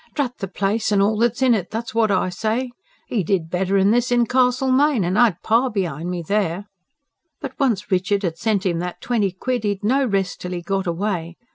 "Drat 0.15 0.39
the 0.39 0.47
place 0.47 0.91
and 0.91 0.99
all 0.99 1.15
that's 1.15 1.43
in 1.43 1.53
it, 1.53 1.69
that's 1.69 1.93
what 1.93 2.09
I 2.09 2.29
say! 2.29 2.71
He 3.07 3.23
did 3.23 3.51
better'n 3.51 3.91
this 3.91 4.11
in 4.11 4.25
Castlemaine; 4.25 5.03
and 5.03 5.15
I'd 5.15 5.43
pa 5.43 5.69
behind 5.69 6.09
me 6.09 6.23
there. 6.23 6.65
But 7.39 7.53
once 7.59 7.91
Richard 7.91 8.23
had 8.23 8.35
sent 8.39 8.65
'im 8.65 8.79
that 8.79 8.99
twenty 8.99 9.31
quid, 9.31 9.63
he'd 9.63 9.83
no 9.83 10.03
rest 10.07 10.41
till 10.41 10.53
he 10.53 10.63
got 10.63 10.87
away. 10.87 11.37